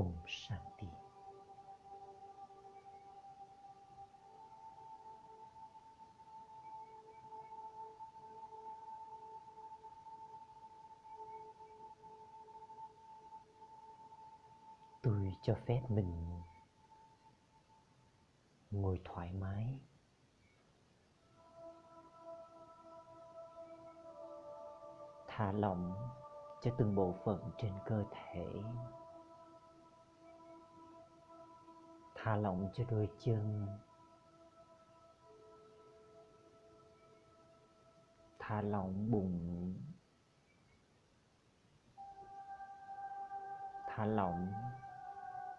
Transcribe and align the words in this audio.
Om 0.00 0.12
Shanti. 0.26 0.86
Tôi 15.02 15.34
cho 15.42 15.54
phép 15.66 15.80
mình 15.88 16.40
ngồi 18.70 19.00
thoải 19.04 19.32
mái 19.32 19.80
thả 25.26 25.52
lỏng 25.52 25.94
cho 26.62 26.70
từng 26.78 26.94
bộ 26.94 27.14
phận 27.24 27.50
trên 27.58 27.72
cơ 27.86 28.04
thể 28.10 28.62
thả 32.22 32.36
lỏng 32.36 32.68
cho 32.74 32.84
đôi 32.90 33.08
chân. 33.18 33.66
Thả 38.38 38.62
lỏng 38.62 39.10
bụng. 39.10 39.74
Thả 43.86 44.04
lỏng 44.04 44.52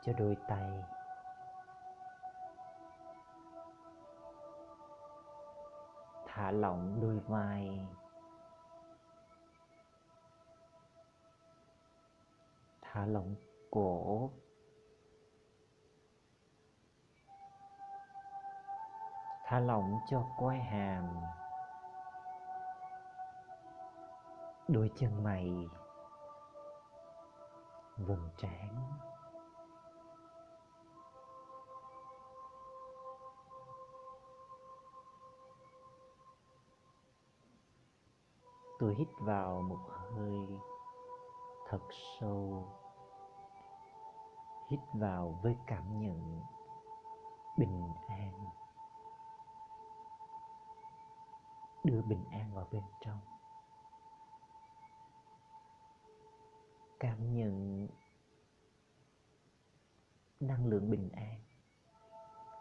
cho 0.02 0.14
đôi 0.14 0.38
tay. 0.48 0.84
Thả 6.26 6.52
lỏng 6.52 7.02
đôi 7.02 7.20
vai. 7.20 7.88
Thả 12.82 13.05
lỏng 13.05 13.36
cổ. 13.71 14.30
Thả 19.52 19.60
lỏng 19.60 20.00
cho 20.08 20.23
quai 20.38 20.60
hàm. 20.60 21.16
Đôi 24.67 24.92
chân 24.95 25.23
mày 25.23 25.70
vầng 27.98 28.30
trán. 28.38 28.76
Tôi 38.80 38.95
hít 38.95 39.08
vào 39.20 39.62
một 39.62 39.80
hơi 39.89 40.48
thật 41.70 41.82
sâu. 42.20 42.68
Hít 44.70 44.80
vào 44.94 45.39
với 45.44 45.58
cảm 45.68 46.00
nhận 46.00 46.42
bình 47.58 47.94
an. 48.08 48.61
Đưa 51.83 52.02
bình 52.02 52.25
an 52.31 52.53
vào 52.53 52.67
bên 52.71 52.83
trong. 53.05 53.19
Cảm 56.99 57.33
nhận 57.33 57.87
năng 60.39 60.65
lượng 60.65 60.89
bình 60.89 61.09
an 61.14 61.39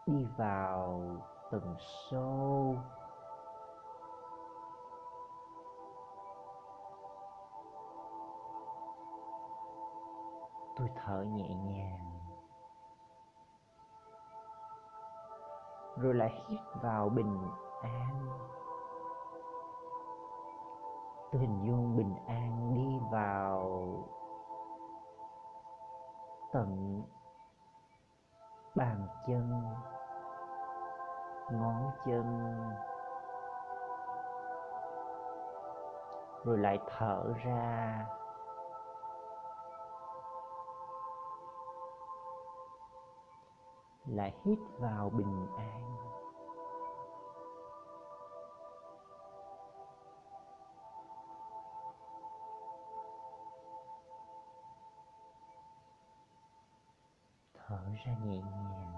đi 0.05 0.25
vào 0.37 1.01
tầng 1.51 1.75
sâu 1.79 2.77
tôi 10.75 10.89
thở 10.95 11.23
nhẹ 11.23 11.49
nhàng, 11.55 12.19
rồi 15.97 16.13
lại 16.13 16.43
hít 16.47 16.59
vào 16.81 17.09
bình 17.09 17.37
an 17.81 18.27
tôi 21.31 21.41
hình 21.41 21.63
dung 21.67 21.97
bình 21.97 22.15
an 22.27 22.73
đi 22.73 22.99
vào 23.11 23.69
tận 26.53 27.01
bàn 28.75 29.07
chân, 29.27 29.63
ngón 31.51 31.91
chân. 32.05 32.55
Rồi 36.43 36.57
lại 36.57 36.79
thở 36.87 37.33
ra. 37.43 38.05
Lại 44.05 44.33
hít 44.43 44.59
vào 44.79 45.09
bình 45.09 45.47
an. 45.57 46.10
Thở 57.91 57.97
ra 58.05 58.17
nhẹ 58.23 58.37
nhàng. 58.37 58.91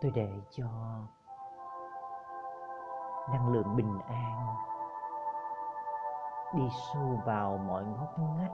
Tôi 0.00 0.12
để 0.14 0.40
cho 0.50 0.64
năng 3.32 3.48
lượng 3.52 3.76
bình 3.76 4.00
an 4.08 4.56
đi 6.54 6.68
sâu 6.92 7.20
vào 7.24 7.58
mọi 7.58 7.84
ngóc 7.84 8.18
ngách 8.18 8.52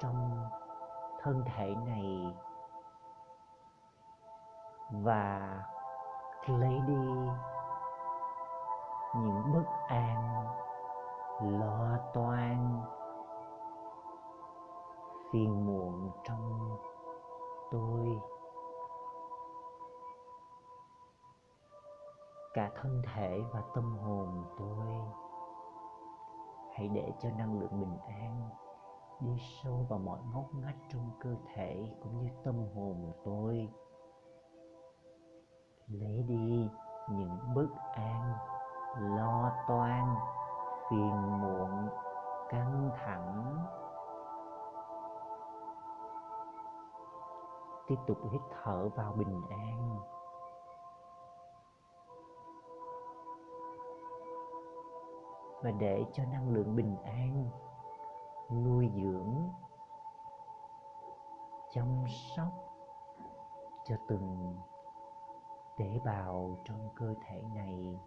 trong 0.00 0.46
thân 1.22 1.44
thể 1.46 1.74
này 1.86 2.34
và 4.90 5.40
lấy 6.46 6.80
đi 6.86 7.30
những 9.14 9.52
bất 9.54 9.64
an 9.86 10.44
lo 11.40 11.98
toan 12.14 12.82
phiền 15.32 15.66
muộn 15.66 16.10
trong 16.24 16.76
tôi. 17.70 18.20
Cả 22.54 22.70
thân 22.76 23.02
thể 23.14 23.40
và 23.52 23.62
tâm 23.74 23.98
hồn 23.98 24.44
tôi, 24.58 24.86
hãy 26.74 26.88
để 26.88 27.12
cho 27.22 27.30
năng 27.30 27.60
lượng 27.60 27.80
bình 27.80 27.98
an 28.08 28.48
đi 29.20 29.36
sâu 29.62 29.86
vào 29.88 29.98
mọi 29.98 30.20
ngóc 30.34 30.44
ngách 30.54 30.76
trong 30.88 31.10
cơ 31.20 31.36
thể 31.54 31.96
cũng 32.02 32.18
như 32.18 32.28
tâm 32.44 32.54
hồn 32.74 33.12
tôi 33.24 33.68
lấy 35.92 36.24
đi 36.28 36.68
những 37.08 37.38
bất 37.54 37.68
an 37.92 38.32
lo 38.96 39.52
toan, 39.68 40.14
phiền 40.90 41.40
muộn, 41.40 41.88
căng 42.48 42.90
thẳng. 42.94 43.56
Tiếp 47.86 47.96
tục 48.06 48.18
hít 48.32 48.40
thở 48.50 48.88
vào 48.96 49.12
bình 49.12 49.42
an. 49.50 49.98
Và 55.62 55.70
để 55.70 56.04
cho 56.12 56.24
năng 56.32 56.48
lượng 56.48 56.76
bình 56.76 56.96
an 57.04 57.50
nuôi 58.50 58.90
dưỡng 58.94 59.50
chăm 61.70 62.04
sóc 62.36 62.52
cho 63.84 63.96
từng 64.08 64.56
tế 65.80 65.98
bào 66.04 66.62
trong 66.64 66.88
cơ 66.96 67.14
thể 67.26 67.42
này, 67.54 67.98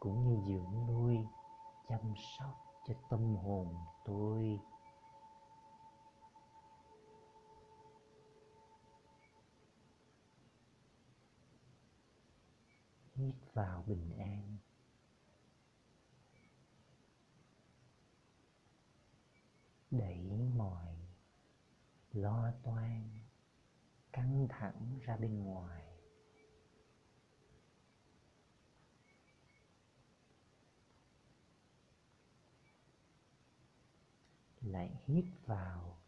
cũng 0.00 0.24
như 0.28 0.42
dưỡng 0.46 0.86
nuôi, 0.86 1.18
chăm 1.88 2.14
sóc 2.38 2.64
cho 2.86 2.94
tâm 3.10 3.36
hồn 3.36 3.74
tôi. 4.04 4.60
Hít 13.14 13.34
vào 13.52 13.82
bình 13.86 14.18
an. 14.18 14.56
Đẩy 19.90 20.50
mọi 20.56 20.96
lo 22.12 22.50
toan 22.62 23.13
căng 24.14 24.46
thẳng 24.50 24.98
ra 25.02 25.16
bên 25.16 25.44
ngoài. 25.44 25.84
Lại 34.60 34.90
hít 35.06 35.24
vào 35.46 35.98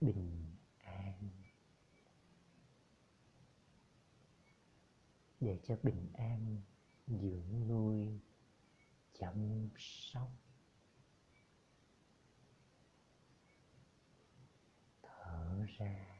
bình 0.00 0.56
an 0.78 1.30
để 5.40 5.60
cho 5.62 5.76
bình 5.82 6.12
an 6.14 6.62
dưỡng 7.06 7.68
nuôi, 7.68 8.20
chăm 9.18 9.68
sóc, 9.78 10.30
thở 15.02 15.66
ra. 15.78 16.17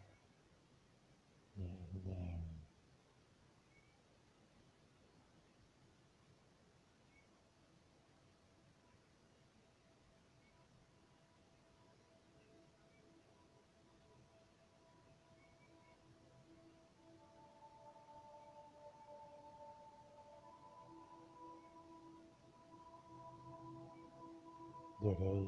Giờ 25.00 25.14
đây 25.20 25.46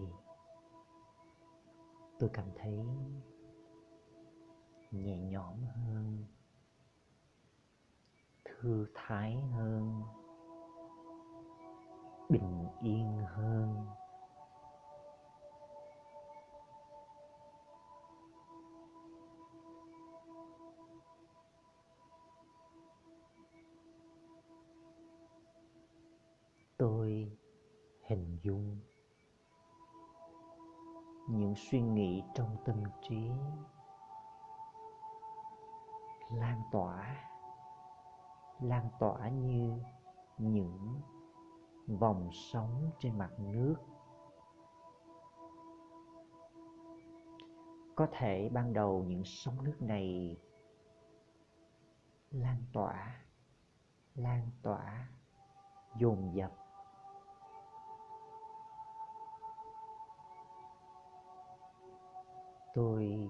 tôi 2.18 2.30
cảm 2.32 2.46
thấy 2.56 2.78
nhẹ 4.90 5.18
nhõm 5.18 5.64
hơn, 5.64 6.24
thư 8.44 8.86
thái 8.94 9.40
hơn, 9.40 10.02
bình 12.28 12.66
yên 12.82 13.18
hơn. 13.26 13.86
Tôi 26.78 27.32
hình 28.02 28.38
dung 28.42 28.80
những 31.28 31.54
suy 31.56 31.80
nghĩ 31.80 32.22
trong 32.34 32.56
tâm 32.64 32.82
trí 33.02 33.30
lan 36.30 36.62
tỏa 36.72 37.26
lan 38.60 38.88
tỏa 38.98 39.28
như 39.28 39.78
những 40.38 41.00
vòng 41.86 42.30
sóng 42.32 42.90
trên 42.98 43.18
mặt 43.18 43.30
nước. 43.38 43.74
Có 47.96 48.06
thể 48.12 48.48
ban 48.52 48.72
đầu 48.72 49.04
những 49.04 49.22
sóng 49.24 49.64
nước 49.64 49.76
này 49.82 50.36
lan 52.30 52.64
tỏa 52.72 53.24
lan 54.14 54.50
tỏa, 54.62 55.08
dồn 55.98 56.34
dập 56.34 56.52
tôi 62.74 63.28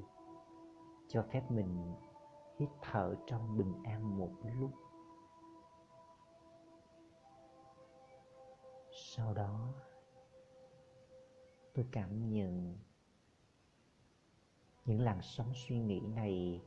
cho 1.08 1.22
phép 1.22 1.50
mình 1.50 1.94
hít 2.58 2.68
thở 2.82 3.14
trong 3.26 3.58
bình 3.58 3.74
an 3.84 4.18
một 4.18 4.30
lúc. 4.60 4.70
Sau 8.92 9.34
đó, 9.34 9.74
tôi 11.74 11.86
cảm 11.92 12.32
nhận 12.32 12.78
những 14.84 15.00
làn 15.00 15.18
sóng 15.22 15.52
suy 15.54 15.78
nghĩ 15.78 16.00
này 16.00 16.62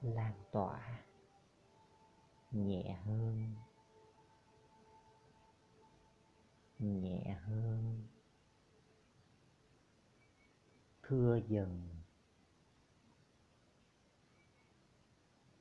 lan 0.00 0.32
tỏa 0.52 1.02
nhẹ 2.50 2.98
hơn 3.04 3.54
nhẹ 6.78 7.36
hơn 7.42 8.05
thưa 11.08 11.38
dần. 11.48 11.88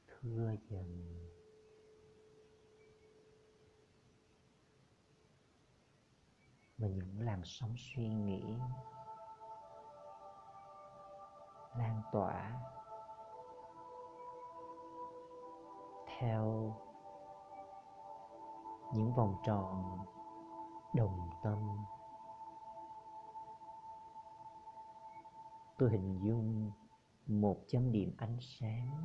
Thưa 0.07 0.55
dần. 0.69 1.15
Và 6.77 6.87
những 6.87 7.19
làn 7.19 7.41
sóng 7.43 7.75
suy 7.77 8.07
nghĩ 8.09 8.43
lan 11.77 12.01
tỏa 12.11 12.61
theo 16.19 16.75
những 18.93 19.13
vòng 19.15 19.35
tròn 19.45 19.97
đồng 20.95 21.29
tâm 21.43 21.85
tôi 25.77 25.89
hình 25.89 26.19
dung 26.23 26.71
một 27.27 27.57
chấm 27.67 27.91
điểm 27.91 28.15
ánh 28.17 28.37
sáng. 28.41 29.03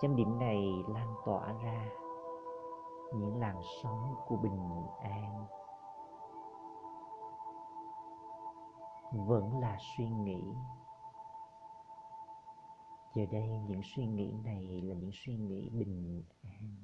Chấm 0.00 0.16
điểm 0.16 0.38
này 0.38 0.84
lan 0.88 1.14
tỏa 1.26 1.52
ra 1.52 1.88
những 3.14 3.40
làn 3.40 3.56
sóng 3.82 4.14
của 4.26 4.36
bình 4.36 4.86
an. 5.02 5.46
Vẫn 9.12 9.60
là 9.60 9.78
suy 9.96 10.08
nghĩ. 10.08 10.42
Giờ 13.14 13.22
đây 13.32 13.48
những 13.68 13.80
suy 13.84 14.06
nghĩ 14.06 14.32
này 14.44 14.80
là 14.82 14.94
những 14.94 15.10
suy 15.12 15.36
nghĩ 15.36 15.68
bình 15.70 16.22
an. 16.42 16.83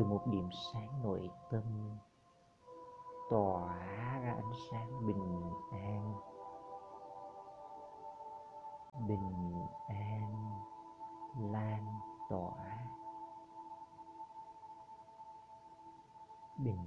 Từ 0.00 0.06
một 0.06 0.26
điểm 0.26 0.48
sáng 0.72 1.02
nội 1.02 1.30
tâm, 1.50 1.98
tỏa 3.30 3.76
ra 4.22 4.34
ánh 4.36 4.52
sáng 4.70 5.06
bình 5.06 5.50
an. 5.72 6.14
Bình 9.08 9.52
an, 9.88 10.52
lan 11.52 11.86
tỏa. 12.30 12.88
Bình 16.58 16.86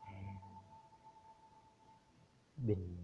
an. 0.00 0.36
Bình 2.56 3.03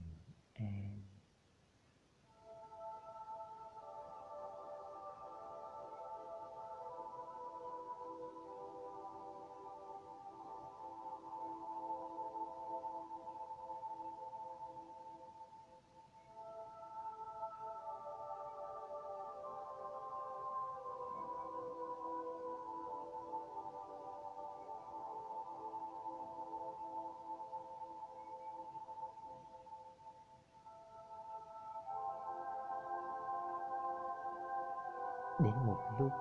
đến 35.43 35.55
một 35.67 35.79
lúc, 35.99 36.13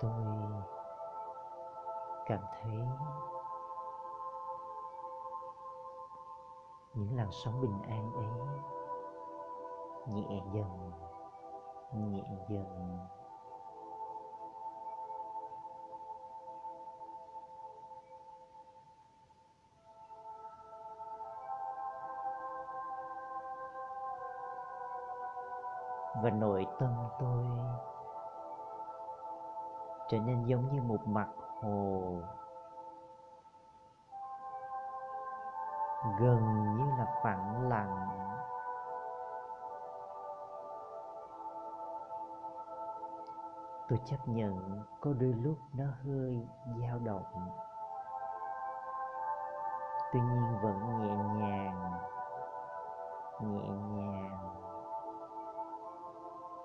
tôi 0.00 0.12
cảm 2.26 2.40
thấy 2.60 2.76
những 6.94 7.16
làn 7.16 7.28
sóng 7.30 7.60
bình 7.60 7.82
an 7.82 8.12
ấy 8.12 8.26
nhẹ 10.06 10.42
dần 10.54 10.90
nhẹ 11.92 12.22
dần 12.48 12.98
và 26.22 26.30
nội 26.30 26.66
tâm 26.78 26.94
tôi 27.18 27.46
trở 30.08 30.18
nên 30.18 30.44
giống 30.44 30.72
như 30.72 30.82
một 30.82 31.06
mặt 31.06 31.28
hồ 31.60 32.00
gần 36.20 36.76
như 36.76 36.84
là 36.98 37.06
phẳng 37.22 37.68
lặng. 37.68 38.08
Tôi 43.88 44.00
chấp 44.04 44.16
nhận 44.26 44.82
có 45.00 45.12
đôi 45.12 45.32
lúc 45.32 45.56
nó 45.74 45.84
hơi 46.04 46.46
dao 46.80 46.98
động. 46.98 47.24
Tuy 50.12 50.20
nhiên 50.20 50.58
vẫn 50.62 50.98
nhẹ 50.98 51.16
nhàng 51.16 51.92
nhẹ 53.40 53.68
nhàng 53.68 54.51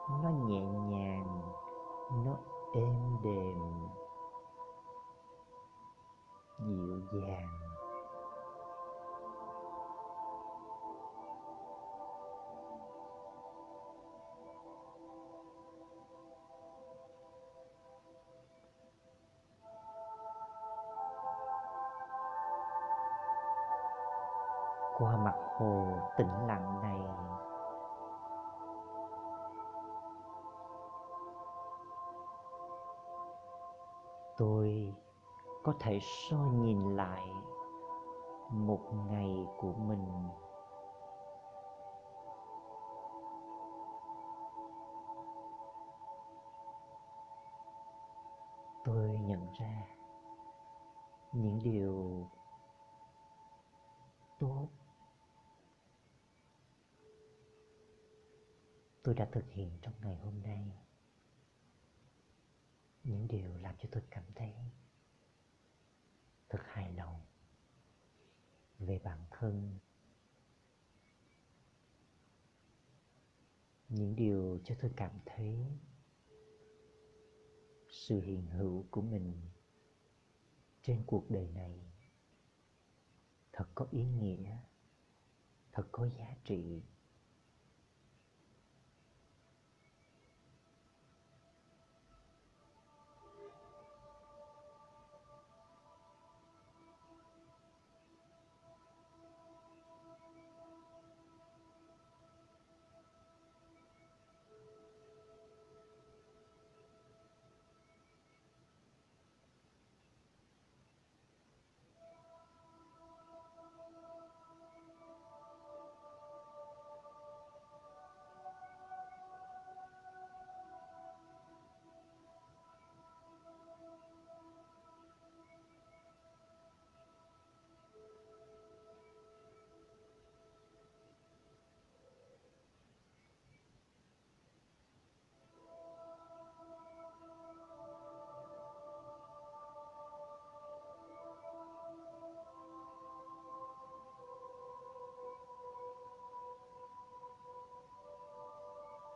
nó 0.10 0.30
nhẹ 0.30 0.62
nhàng 0.62 1.42
nó 2.26 2.32
êm 2.74 3.18
đềm 3.24 3.88
dịu 6.60 7.02
dàng. 7.12 7.48
Qua 25.00 25.18
mặt 25.18 25.36
hồ 25.58 25.86
tĩnh 26.18 26.48
lặng 26.48 26.82
này 26.82 27.00
tôi 34.38 34.94
có 35.64 35.74
thể 35.80 36.00
soi 36.02 36.50
nhìn 36.50 36.96
lại 36.96 37.24
một 38.52 38.82
ngày 39.10 39.46
của 39.58 39.74
mình. 39.74 40.08
Tôi 48.86 49.20
nhận 49.20 49.48
ra 49.60 49.88
những 51.34 51.60
điều 51.64 52.28
tốt 54.40 54.68
tôi 59.04 59.16
đã 59.16 59.28
thực 59.32 59.46
hiện 59.50 59.72
trong 59.82 59.94
ngày 60.02 60.16
hôm 60.16 60.42
nay 60.44 60.72
những 63.08 63.28
điều 63.28 63.58
làm 63.58 63.76
cho 63.78 63.90
tôi 63.92 64.04
cảm 64.10 64.24
thấy 64.36 64.54
thật 66.50 66.60
hài 66.64 66.94
lòng 66.94 67.22
về 68.80 69.00
bản 69.00 69.26
thân. 69.32 69.80
Những 73.90 74.16
điều 74.16 74.60
cho 74.64 74.76
tôi 74.82 74.92
cảm 74.96 75.12
thấy 75.26 75.66
sự 77.90 78.22
hiện 78.22 78.46
hữu 78.48 78.86
của 78.92 79.02
mình 79.02 79.42
trên 80.82 81.04
cuộc 81.08 81.30
đời 81.30 81.48
này 81.48 81.80
thật 83.52 83.66
có 83.76 83.88
ý 83.92 84.06
nghĩa, 84.06 84.58
thật 85.72 85.88
có 85.92 86.10
giá 86.18 86.36
trị. 86.44 86.82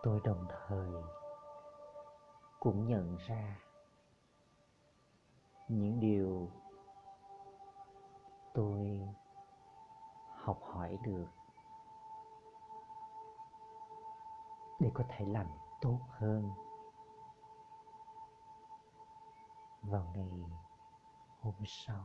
Tôi 0.03 0.19
đồng 0.23 0.47
thời 0.49 0.91
cũng 2.59 2.87
nhận 2.87 3.17
ra 3.27 3.57
những 5.67 5.99
điều 5.99 6.49
tôi 8.53 9.01
học 10.35 10.59
hỏi 10.61 10.97
được 11.03 11.27
để 14.79 14.91
có 14.93 15.03
thể 15.09 15.25
làm 15.25 15.47
tốt 15.81 15.99
hơn 16.09 16.51
vào 19.81 20.11
ngày 20.15 20.43
hôm 21.41 21.53
sau. 21.65 22.03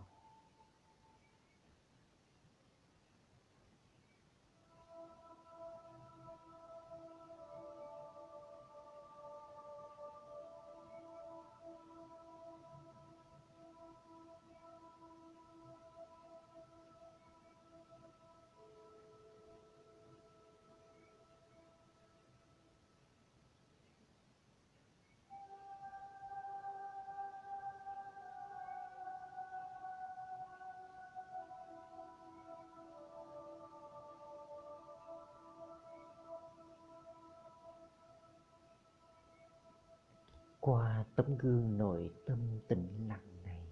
Qua 40.66 41.04
tấm 41.16 41.38
gương 41.38 41.78
nội 41.78 42.10
tâm 42.26 42.60
tĩnh 42.68 43.08
lặng 43.08 43.42
này. 43.44 43.68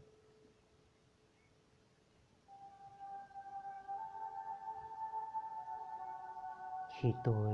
Khi 7.01 7.15
tôi 7.25 7.53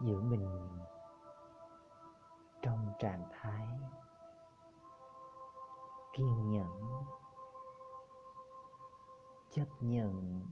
giữ 0.00 0.20
mình 0.20 0.68
trong 2.62 2.92
trạng 2.98 3.24
thái 3.30 3.66
kiên 6.12 6.50
nhẫn, 6.50 7.04
chấp 9.50 9.66
nhận, 9.80 10.42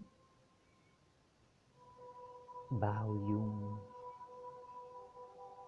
bao 2.71 3.07
dung 3.29 3.79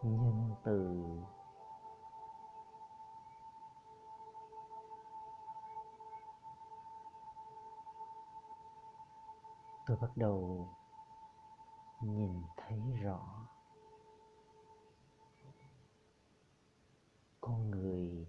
nhân 0.03 0.55
từ 0.65 1.07
tôi 9.87 9.97
bắt 10.01 10.11
đầu 10.17 10.69
nhìn 12.01 12.43
thấy 12.57 12.81
rõ 13.03 13.21
con 17.41 17.71
người 17.71 18.27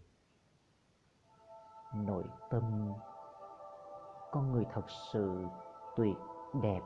nội 1.93 2.23
tâm, 2.49 2.93
con 4.31 4.51
người 4.51 4.65
thật 4.73 4.85
sự 5.11 5.45
tuyệt 5.95 6.17
đẹp 6.61 6.81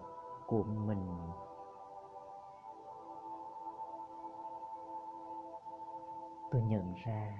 của 0.47 0.63
mình. 0.63 1.31
Tôi 6.51 6.61
nhận 6.61 6.93
ra 7.05 7.33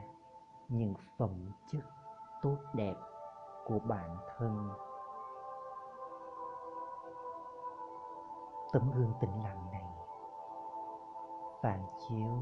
những 0.67 0.93
phẩm 1.17 1.51
chất 1.67 1.83
tốt 2.41 2.57
đẹp 2.73 2.95
của 3.65 3.79
bản 3.79 4.17
thân. 4.37 4.69
Tấm 8.73 8.91
gương 8.95 9.13
tĩnh 9.21 9.43
lặng 9.43 9.71
này 9.71 9.95
phản 11.61 11.85
chiếu 12.07 12.37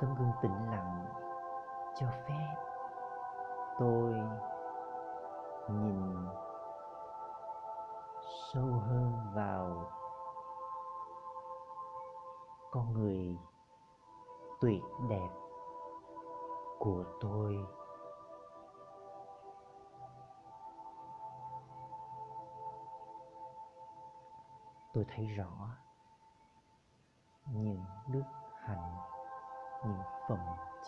tấm 0.00 0.14
gương 0.14 0.32
tĩnh 0.42 0.70
lặng 0.70 1.04
cho 1.94 2.06
phép 2.28 2.54
tôi 3.78 4.14
nhìn 5.68 6.26
sâu 8.52 8.64
hơn 8.64 9.12
vào 9.34 9.90
con 12.72 12.92
người 12.92 13.38
tuyệt 14.60 14.82
đẹp 15.08 15.28
của 16.78 17.04
tôi. 17.20 17.58
Tôi 24.92 25.04
thấy 25.08 25.26
rõ 25.26 25.68
những 27.46 27.84
đức 28.08 28.24
hạnh, 28.64 28.96
những 29.84 30.02
phẩm 30.28 30.38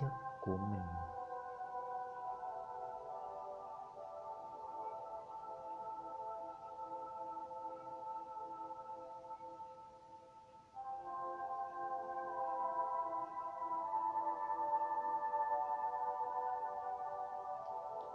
chất 0.00 0.10
của 0.40 0.56
mình. 0.56 1.13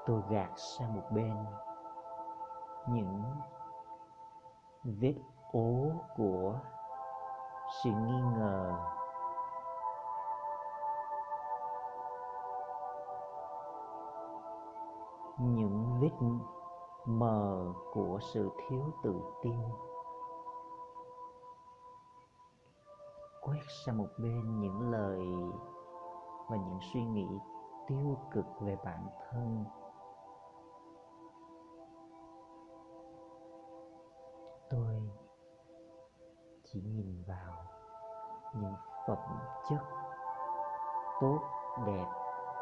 Tôi 0.10 0.22
gạt 0.30 0.50
sang 0.56 0.94
một 0.94 1.08
bên. 1.12 1.36
Những 2.88 3.24
vết 4.84 5.16
ố 5.52 5.92
của 6.18 6.60
sự 7.84 7.90
nghi 7.90 8.22
ngờ. 8.38 8.74
Những 15.40 16.00
vết 16.02 16.28
mờ 17.06 17.74
của 17.94 18.20
sự 18.22 18.50
thiếu 18.58 18.84
tự 19.04 19.16
tin. 19.44 19.62
Quét 23.42 23.62
sang 23.86 23.98
một 23.98 24.10
bên 24.18 24.60
những 24.60 24.92
lời 24.92 25.26
và 26.50 26.58
những 26.58 26.80
suy 26.94 27.02
nghĩ 27.04 27.28
tiêu 27.88 28.18
cực 28.32 28.46
về 28.62 28.78
bản 28.86 29.08
thân. 29.32 29.66
Chỉ 36.84 36.90
nhìn 36.90 37.24
vào 37.28 37.54
những 38.54 38.76
phẩm 39.08 39.18
chất 39.70 39.80
tốt 41.22 41.40
đẹp 41.86 42.06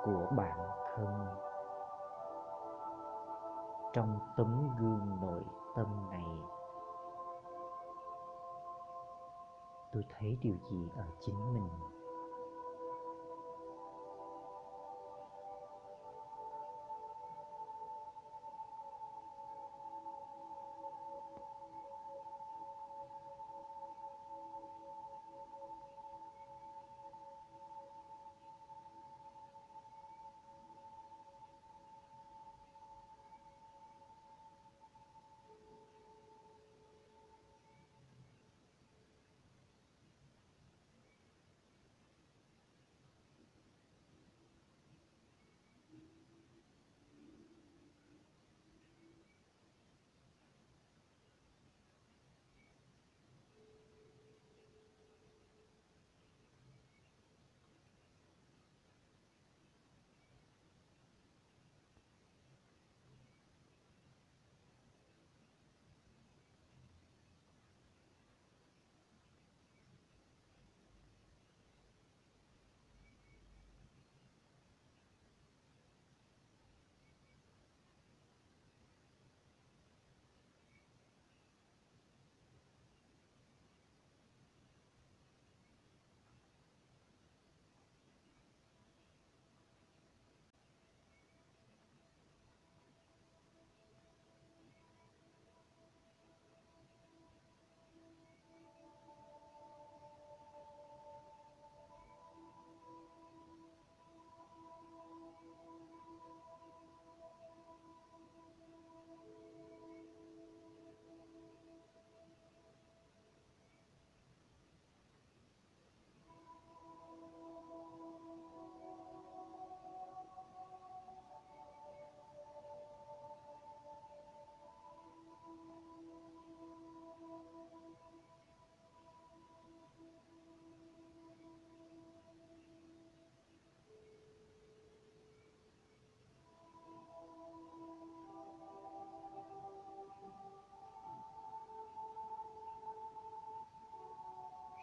của 0.05 0.27
bản 0.37 0.57
thân. 0.95 1.27
Trong 3.93 4.19
tấm 4.37 4.69
gương 4.79 5.21
nội 5.21 5.43
tâm 5.75 6.09
này, 6.09 6.25
tôi 9.93 10.03
thấy 10.09 10.37
điều 10.41 10.57
gì 10.71 10.89
ở 10.97 11.05
chính 11.19 11.53
mình? 11.53 11.69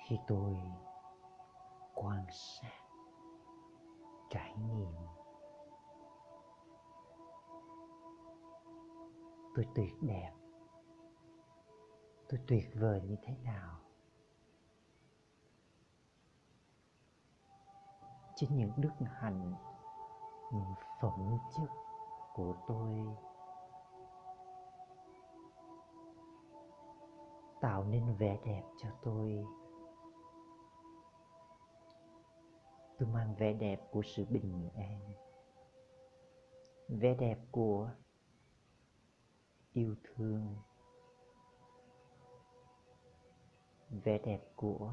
Khi 0.05 0.19
tôi 0.27 0.57
quan 1.95 2.27
sát 2.31 2.81
trải 4.31 4.55
nghiệm, 4.57 4.95
tôi 9.55 9.67
tuyệt 9.75 9.93
đẹp, 10.01 10.33
tôi 12.29 12.41
tuyệt 12.47 12.71
vời 12.75 13.01
như 13.01 13.17
thế 13.23 13.37
nào? 13.45 13.79
Chính 18.35 18.57
những 18.57 18.73
đức 18.77 18.93
hạnh, 19.21 19.55
những 20.53 20.75
phẩm 21.01 21.39
chất 21.57 21.69
của 22.35 22.55
tôi 22.67 23.07
tạo 27.61 27.85
nên 27.85 28.17
vẻ 28.17 28.39
đẹp 28.45 28.63
cho 28.79 28.89
tôi. 29.03 29.45
Tôi 32.99 33.09
mang 33.09 33.35
vẻ 33.35 33.53
đẹp 33.53 33.81
của 33.91 34.03
sự 34.03 34.25
bình 34.25 34.71
an, 34.75 35.13
vẻ 36.89 37.15
đẹp 37.15 37.39
của 37.51 37.91
yêu 39.73 39.97
thương, 40.05 40.57
vẻ 43.91 44.19
đẹp 44.19 44.41
của 44.57 44.93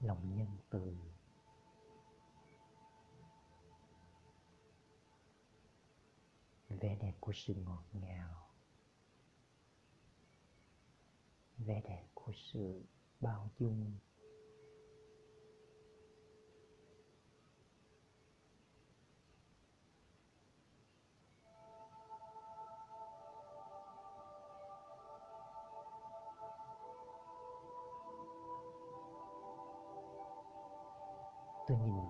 lòng 0.00 0.36
nhân 0.36 0.48
từ. 0.70 0.96
Vẻ 6.68 6.96
đẹp 7.00 7.14
của 7.20 7.32
sự 7.34 7.54
ngọt 7.54 7.84
ngào, 7.92 8.48
vẻ 11.58 11.82
đẹp 11.84 12.06
của 12.14 12.32
sự 12.34 12.84
bao 13.20 13.50
dung. 13.58 13.98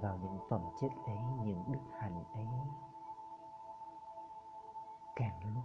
Vào 0.03 0.19
những 0.23 0.39
phẩm 0.51 0.61
chất 0.81 0.91
ấy, 1.07 1.19
những 1.45 1.65
đức 1.73 1.81
hạnh 1.99 2.25
ấy. 2.35 2.47
Càng 5.17 5.55
lúc, 5.55 5.65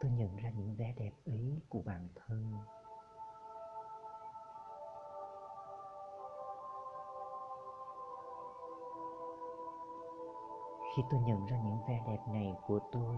tôi 0.00 0.10
nhận 0.10 0.36
ra 0.36 0.50
những 0.50 0.74
vẻ 0.78 0.94
đẹp 0.96 1.12
ấy 1.26 1.60
của 1.68 1.82
bản 1.86 2.08
thân. 2.16 2.52
Khi 10.96 11.02
tôi 11.10 11.20
nhận 11.20 11.46
ra 11.46 11.56
những 11.64 11.78
vẻ 11.88 12.02
đẹp 12.06 12.18
này 12.28 12.54
của 12.66 12.78
tôi, 12.92 13.16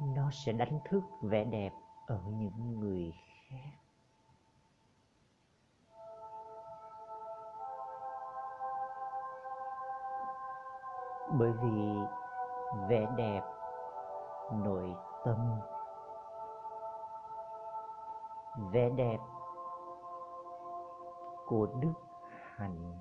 nó 0.00 0.30
sẽ 0.32 0.52
đánh 0.52 0.80
thức 0.84 1.00
vẻ 1.22 1.44
đẹp 1.44 1.72
ở 2.06 2.22
những 2.26 2.80
người 2.80 3.12
khác. 3.48 3.89
Bởi 11.38 11.52
vì 11.52 11.98
vẻ 12.88 13.06
đẹp 13.16 13.42
nội 14.52 14.94
tâm. 15.24 15.60
Vẻ 18.72 18.90
đẹp 18.90 19.18
của 21.46 21.66
đức 21.80 21.92
hạnh 22.54 22.98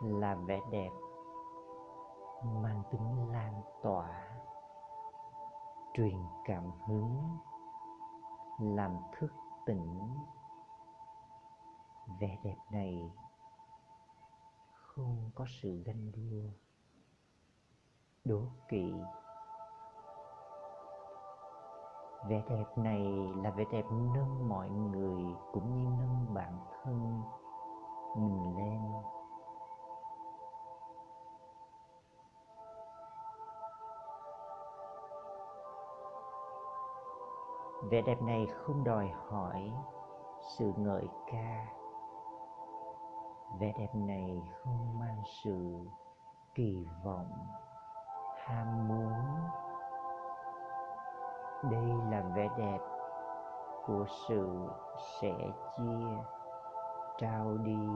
là 0.00 0.34
vẻ 0.34 0.60
đẹp 0.70 0.90
mang 2.42 2.82
tính 2.90 3.32
lan 3.32 3.62
tỏa, 3.82 4.08
truyền 5.94 6.22
cảm 6.44 6.70
hứng, 6.86 7.38
làm 8.60 8.96
thức 9.18 9.32
tỉnh. 9.66 10.14
Vẻ 12.20 12.38
đẹp 12.42 12.56
này 12.70 13.10
không 14.96 15.30
có 15.34 15.44
sự 15.48 15.82
ganh 15.86 16.12
đua, 16.12 16.50
đố 18.24 18.40
kỵ. 18.68 18.92
Vẻ 22.28 22.42
đẹp 22.48 22.64
này 22.76 23.00
là 23.42 23.50
vẻ 23.50 23.64
đẹp 23.72 23.84
nâng 23.90 24.48
mọi 24.48 24.70
người 24.70 25.24
cũng 25.52 25.74
như 25.74 25.90
nâng 25.98 26.34
bản 26.34 26.58
thân 26.82 27.22
mình 28.16 28.56
lên. 28.56 28.80
Vẻ 37.90 38.02
đẹp 38.02 38.22
này 38.22 38.46
không 38.46 38.84
đòi 38.84 39.08
hỏi 39.08 39.72
sự 40.58 40.72
ngợi 40.76 41.08
ca 41.26 41.66
vẻ 43.58 43.72
đẹp 43.78 43.94
này 43.94 44.42
không 44.62 44.98
mang 44.98 45.22
sự 45.44 45.86
kỳ 46.54 46.86
vọng, 47.04 47.32
ham 48.36 48.88
muốn. 48.88 49.12
Đây 51.70 51.86
là 52.10 52.22
vẻ 52.34 52.48
đẹp 52.56 52.78
của 53.86 54.04
sự 54.28 54.68
sẻ 55.20 55.34
chia, 55.76 56.22
trao 57.18 57.56
đi. 57.58 57.88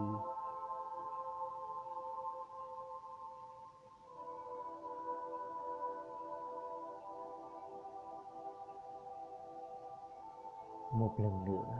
Một 10.92 11.14
lần 11.16 11.44
nữa, 11.44 11.78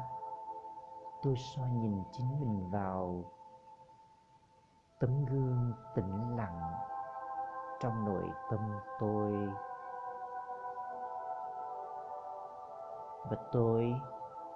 tôi 1.22 1.34
soi 1.36 1.70
nhìn 1.70 2.02
chính 2.12 2.40
mình 2.40 2.70
vào 2.70 3.24
tấm 5.00 5.24
gương 5.24 5.72
tĩnh 5.94 6.36
lặng 6.36 6.72
trong 7.80 8.04
nội 8.04 8.30
tâm 8.50 8.60
tôi. 9.00 9.32
Và 13.30 13.36
tôi 13.52 13.94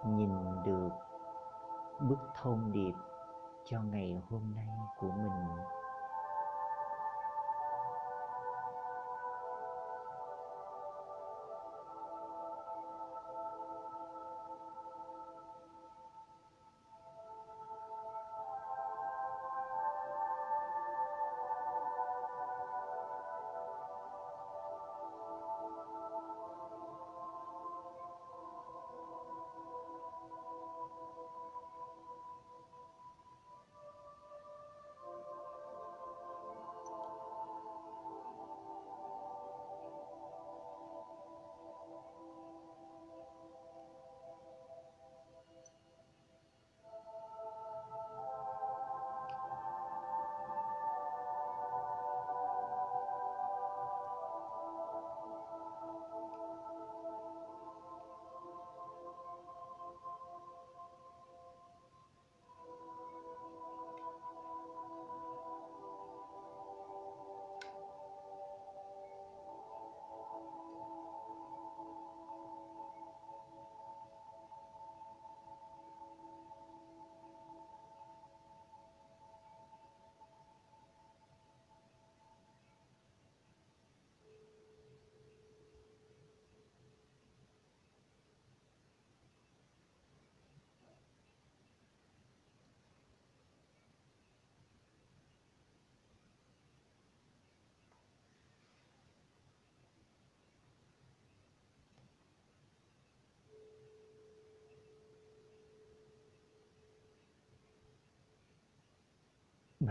nhìn 0.06 0.62
được 0.64 0.88
bức 2.00 2.18
thông 2.42 2.72
điệp 2.72 2.94
cho 3.64 3.78
ngày 3.82 4.22
hôm 4.30 4.54
nay 4.54 4.68
của 4.98 5.10
mình. 5.10 5.64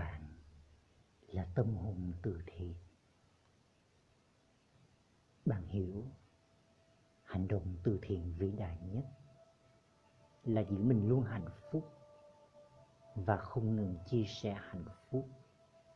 Bạn 0.03 0.21
là 1.27 1.47
tâm 1.55 1.75
hồn 1.75 2.13
từ 2.21 2.41
thiện. 2.47 2.75
Bạn 5.45 5.67
hiểu 5.67 6.05
hành 7.23 7.47
động 7.47 7.75
từ 7.83 7.99
thiện 8.01 8.33
vĩ 8.37 8.51
đại 8.51 8.77
nhất 8.81 9.05
là 10.43 10.61
giữ 10.61 10.77
mình 10.77 11.09
luôn 11.09 11.23
hạnh 11.23 11.49
phúc 11.71 11.89
và 13.15 13.37
không 13.37 13.75
ngừng 13.75 13.97
chia 14.05 14.23
sẻ 14.27 14.57
hạnh 14.59 14.85
phúc 15.09 15.29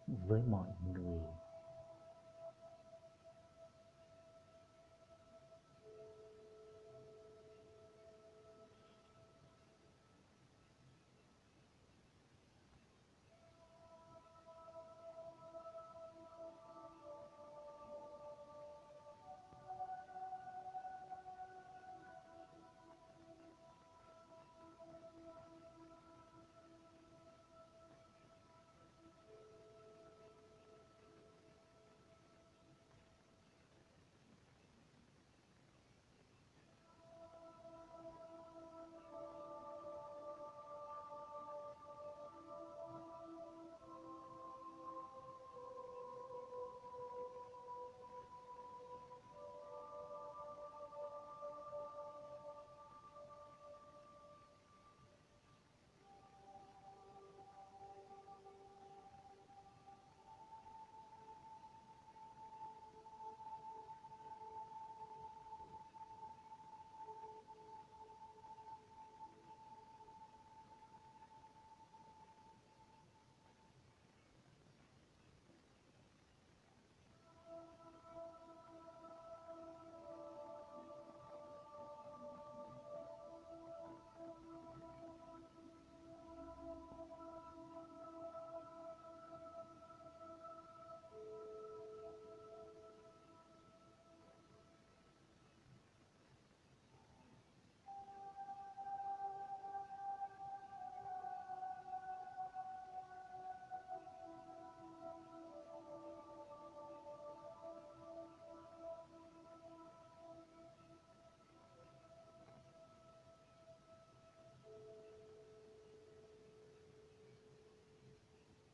với 0.08 0.42
mọi 0.44 0.70
người. 0.86 1.22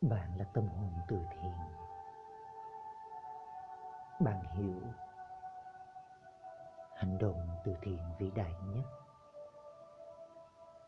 Bạn 0.09 0.37
là 0.37 0.45
tâm 0.53 0.67
hồn 0.67 0.93
từ 1.07 1.19
thiện. 1.31 1.53
Bạn 4.19 4.43
hiểu 4.43 4.81
hành 6.95 7.17
động 7.17 7.47
từ 7.65 7.75
thiện 7.81 7.99
vĩ 8.19 8.31
đại 8.31 8.53
nhất 8.63 8.85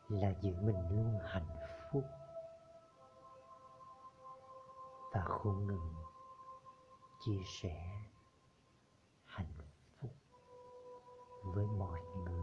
là 0.10 0.30
giữ 0.42 0.56
mình 0.62 0.90
luôn 0.90 1.20
hạnh 1.26 1.58
phúc 1.92 2.04
và 5.14 5.22
không 5.22 5.68
ngừng 5.68 5.94
chia 7.26 7.42
sẻ 7.46 7.92
hạnh 9.26 9.54
phúc 10.00 10.12
với 11.44 11.66
mọi 11.66 12.00
người. 12.02 12.35